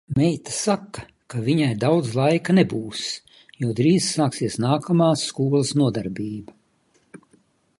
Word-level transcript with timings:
Meita 0.17 0.51
saka, 0.59 1.01
ka 1.33 1.41
viņai 1.49 1.67
daudz 1.83 2.15
laika 2.19 2.55
nebūs, 2.59 3.03
jo 3.65 3.75
drīz 3.81 4.09
sāksies 4.15 4.57
nākamā 4.65 5.11
skolas 5.25 5.75
nodarbība. 5.83 6.57